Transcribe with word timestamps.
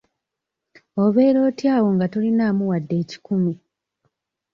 Obeera 1.03 1.39
otya 1.47 1.69
awo 1.77 1.89
nga 1.95 2.05
tolinaamu 2.13 2.63
wadde 2.71 2.95
ekikumi? 3.03 3.53